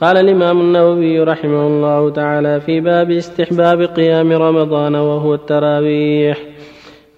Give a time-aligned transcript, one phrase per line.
[0.00, 6.38] قال الإمام النووي رحمه الله تعالى في باب استحباب قيام رمضان وهو التراويح.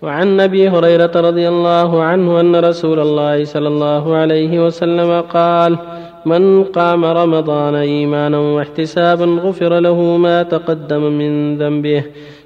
[0.02, 5.78] وعن أبي هريرة رضي الله عنه أن رسول الله صلى الله عليه وسلم قال
[6.26, 12.04] من قام رمضان إيمانا واحتسابا غفر له ما تقدم من ذنبه.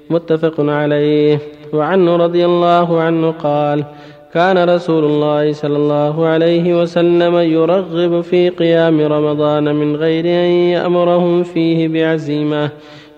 [0.09, 1.39] متفق عليه.
[1.73, 3.83] وعنه رضي الله عنه قال
[4.35, 11.43] كان رسول الله صلى الله عليه وسلم يرغب في قيام رمضان من غير أن يأمرهم
[11.43, 12.69] فيه بعزيمة.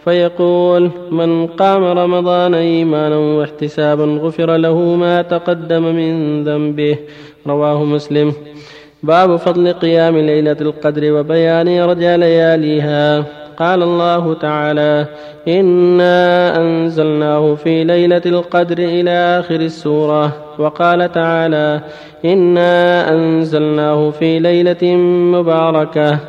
[0.03, 6.98] فيقول من قام رمضان إيمانا واحتسابا غفر له ما تقدم من ذنبه.
[7.47, 8.34] رواه مسلم.
[9.03, 13.36] باب فضل قيام ليلة القدر وبيان رجى لياليها.
[13.57, 15.05] قال الله تعالى
[15.47, 20.33] إنا أنزلناه في ليلة القدر إلى آخر السورة.
[20.59, 21.81] وقال تعالى
[22.25, 24.95] إنا أنزلناه في ليلة
[25.35, 26.20] مباركة.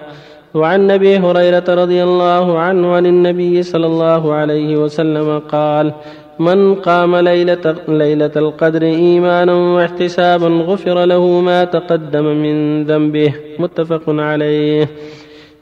[0.55, 5.93] وعن أبي هريرة رضي الله عنه عن النبي صلى الله عليه وسلم قال
[6.39, 13.35] من قام ليلة, ليلة القدر إيمانا واحتسابا غفر له ما تقدم من ذنبه.
[13.59, 14.89] متفق عليه.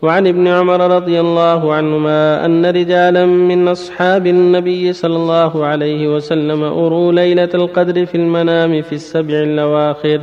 [0.02, 6.62] وعن ابن عمر رضي الله عنهما أن رجالا من أصحاب النبي صلى الله عليه وسلم
[6.62, 10.20] أروا ليلة القدر في المنام في السبع الأواخر.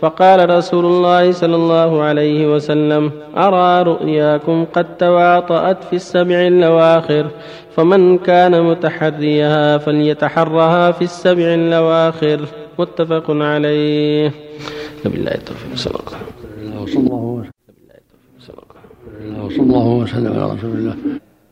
[0.00, 7.26] فقال رسول الله صلى الله عليه وسلم أرى رؤياكم قد تواطأت في السبع الأواخر
[7.76, 12.40] فمن كان متحريها فليتحرها في السبع الأواخر.
[12.78, 14.32] متفق عليه.
[15.04, 16.12] بالله التوفيق صلى الله
[17.40, 17.56] عليه
[19.40, 20.96] وصلى الله وسلم على رسول الله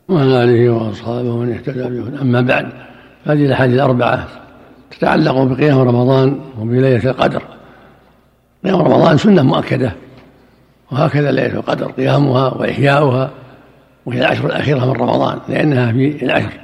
[0.09, 2.21] وعلى آله وأصحابه ومن اهتدى به.
[2.21, 2.67] أما بعد
[3.25, 4.27] هذه الأحاديث الأربعة
[4.91, 7.43] تتعلق بقيام رمضان وبليلة القدر.
[8.65, 9.91] قيام رمضان سنة مؤكدة
[10.91, 13.29] وهكذا ليلة القدر قيامها وإحياؤها
[14.05, 16.59] وهي العشر الأخيرة من رمضان لأنها في العشر.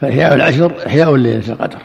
[0.00, 1.78] فإحياء العشر إحياء ليلة القدر.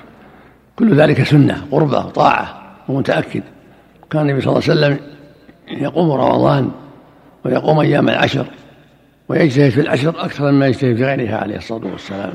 [0.75, 3.43] كل ذلك سنة قربة طاعة ومتأكد.
[4.11, 4.97] كان النبي صلى الله عليه وسلم
[5.83, 6.71] يقوم رمضان
[7.45, 8.45] ويقوم أيام العشر
[9.29, 12.33] ويجتهد في العشر أكثر مما يجتهد في غيرها عليه الصلاة والسلام.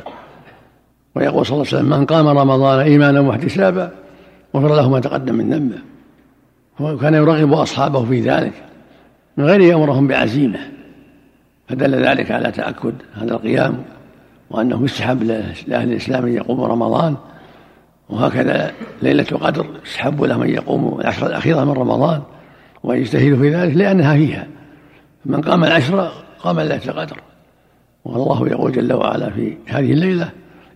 [1.14, 3.90] ويقول صلى الله عليه وسلم من قام رمضان إيمانا واحتسابا
[4.56, 5.78] غفر له ما تقدم من ذنبه.
[6.80, 8.52] وكان يرغب أصحابه في ذلك.
[9.36, 10.58] من غير يأمرهم بعزيمة.
[11.68, 13.82] فدل ذلك على تأكد هذا القيام
[14.50, 17.16] وأنه يستحب لأهل الإسلام أن يقوموا رمضان.
[18.08, 22.22] وهكذا ليلة القدر يستحب لهم أن يقوموا العشر الأخيرة من رمضان
[22.82, 24.46] ويجتهدوا في ذلك لأنها فيها.
[25.28, 27.20] من قام العشر قام ليلة القدر
[28.04, 30.30] والله يقول جل وعلا في هذه الليلة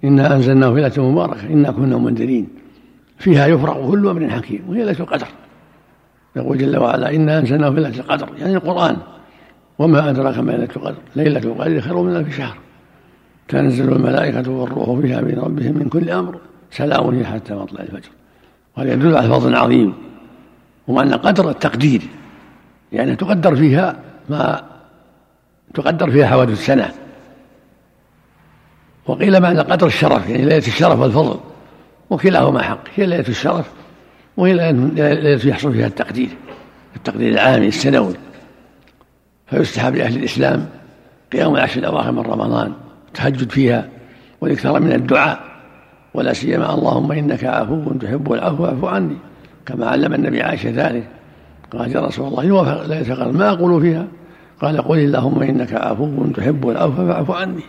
[0.04, 2.48] إنا أنزلناه في ليلة مباركة إنا كنا منذرين
[3.18, 5.26] فيها يفرق كل أمر حكيم وهي ليلة القدر.
[6.36, 8.28] يقول جل وعلا إنا أنزلناه في ليلة القدر.
[8.38, 8.96] يعني القرآن
[9.78, 12.56] وما أدراك ما ليلة القدر؟ ليلة القدر خير من ألف شهر.
[13.48, 16.38] تنزل الملائكة والروح فيها بين ربهم من كل أمر
[16.70, 18.10] سلام هي حتى مطلع الفجر.
[18.76, 19.94] وهذا يدل على فضل عظيم
[20.88, 22.02] وأن قدر التقدير
[22.92, 24.62] يعني تقدر فيها ما
[25.75, 26.93] تقدر فيها حوادث السنة
[29.06, 31.41] وقيل معنى قدر الشرف يعني ليلة الشرف والفضل
[32.10, 33.71] وكلاهما حق هي ليلة الشرف
[34.37, 36.28] وهي ليلة يحصل فيها التقدير
[36.97, 38.15] التقدير العامي السنوي.
[39.47, 40.69] فيستحب لأهل الإسلام
[41.32, 42.72] قيام العشر الأواخر من رمضان
[43.09, 43.88] التهجد فيها
[44.41, 45.41] والإكثار من الدعاء.
[46.15, 49.16] ولا سيما اللهم إنك عفو تحب العفو فاعف عني
[49.66, 51.09] كما علم النبي عائشة ذلك.
[51.72, 54.06] قال يا رسول الله يوافق لا يتقل ما أقول فيها؟
[54.60, 57.62] قال قل اللهم إنك عفو تحب العفو فاعف عني.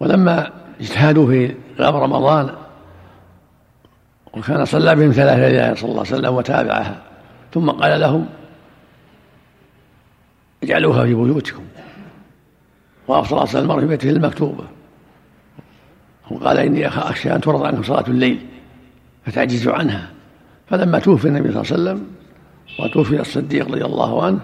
[0.00, 0.50] ولما
[0.80, 2.50] اجتهدوا في غاب رمضان
[4.34, 7.02] وكان صلى بهم ثلاث ليال صلى الله عليه وسلم وتابعها
[7.54, 8.26] ثم قال لهم
[10.62, 11.62] اجعلوها في بيوتكم.
[13.08, 14.64] وأفطر صلى المرء في بيته المكتوبة.
[16.30, 18.46] وقال إني أخشى أن تفرض عنكم صلاة الليل
[19.26, 20.10] فتعجزوا عنها.
[20.66, 22.17] فلما توفي النبي صلى الله عليه وسلم
[22.78, 24.40] وتوفي الصديق رضي الله عنه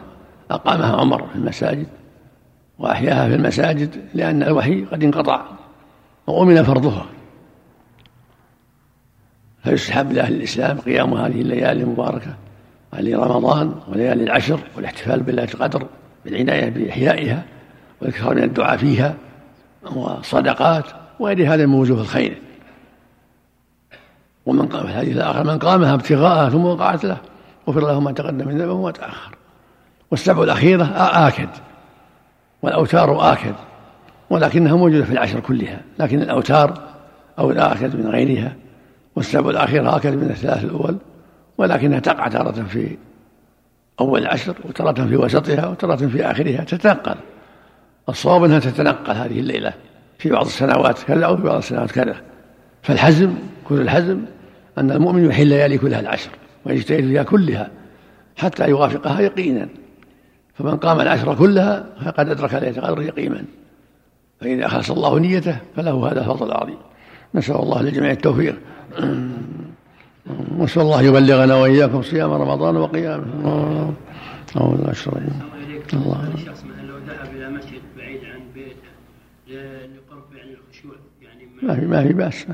[0.50, 1.86] أقامها عمر في المساجد
[2.78, 5.44] وأحياها في المساجد لأن الوحي قد انقطع
[6.26, 7.06] وأمن فرضها.
[9.64, 12.34] فيستحب لأهل الإسلام قيام هذه الليالي المباركة
[12.92, 15.86] ليالي رمضان وليالي العشر والاحتفال بليلة القدر
[16.24, 17.44] بالعناية بإحيائها
[18.00, 19.14] والإكثار من الدعاء فيها
[19.96, 20.84] والصدقات
[21.20, 22.38] وغير هذا من وجوه الخير.
[24.46, 27.18] ومن قام في الحديث الآخر من قامها ابتغاءها ثم وقعت له.
[27.68, 29.36] غفر له ما تقدم من ذنبه وما تأخر.
[30.10, 30.84] والسبع الأخيرة
[31.28, 31.48] آكد.
[32.62, 33.54] والأوتار آكد.
[34.30, 35.80] ولكنها موجودة في العشر كلها.
[35.98, 36.78] لكن الأوتار
[37.38, 38.56] أو الآكد من غيرها.
[39.16, 40.96] والسبع الأخيرة آكد من الثلاث الأول.
[41.58, 42.96] ولكنها تقع تارة في
[44.00, 47.16] أول العشر وتارة في وسطها وتارة في آخرها تتنقل.
[48.08, 49.72] الصواب أنها تتنقل هذه الليلة
[50.18, 52.16] في بعض السنوات كذا أو في بعض السنوات كذا.
[52.82, 53.34] فالحزم
[53.68, 54.20] كل الحزم
[54.78, 56.30] أن المؤمن يحل ليالي كلها العشر.
[56.66, 57.70] ويجتهد فيها كلها
[58.36, 59.68] حتى يوافقها يقينا.
[60.54, 63.44] فمن قام العشر كلها فقد أدرك ليلة القدر يقينا.
[64.40, 66.78] فإذا أخلص الله نيته فله هذا الفضل العظيم.
[67.34, 68.56] نسأل الله لجميع التوفيق.
[70.58, 73.24] نسأل الله يبلغنا وإياكم صيام رمضان وقيامه.
[74.56, 74.94] أعوذ بالله
[75.92, 78.90] الله مثلا لو ذهب إلى مسجد بعيد عن بيته
[79.46, 82.46] لقرب يعني الخشوع يعني ما في ما في بأس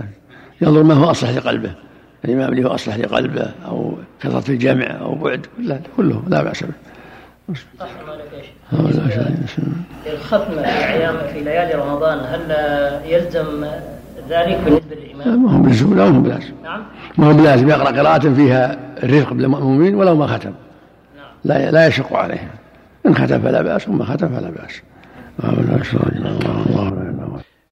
[0.60, 1.74] ينظر ما هو أصلح لقلبه.
[2.24, 6.72] الإمام اللي هو أصلح لقلبه أو كثرة الجمع أو بعد لا كله لا بأس به.
[10.06, 12.50] الختم في أيام في ليالي رمضان هل
[13.12, 13.64] يلزم
[14.28, 16.52] ذلك بالنسبة للإمام؟ ما هو بلزم لا هو بلازم.
[16.64, 16.82] نعم.
[17.18, 20.52] ما هو بلازم يقرأ قراءة فيها الرفق بالمأمومين ولو ما ختم.
[21.44, 22.50] لا لا يشق عليه
[23.06, 24.80] إن ختم فلا بأس وما ختم فلا بأس.